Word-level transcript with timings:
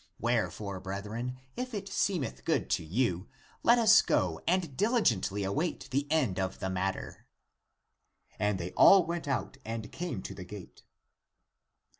Wherefore, 0.19 0.79
brethren, 0.79 1.37
if 1.55 1.75
it 1.75 1.87
seemeth 1.87 2.43
good 2.43 2.71
to 2.71 2.83
you, 2.83 3.27
let 3.61 3.77
us 3.77 4.01
go 4.01 4.41
and 4.47 4.75
diligently 4.75 5.43
await 5.43 5.91
the 5.91 6.11
end 6.11 6.39
of 6.39 6.57
the 6.57 6.71
matter." 6.71 7.27
And 8.39 8.57
they 8.57 8.71
all 8.71 9.05
went 9.05 9.27
out 9.27 9.57
and 9.63 9.91
came 9.91 10.23
to 10.23 10.33
the 10.33 10.43
gate. 10.43 10.81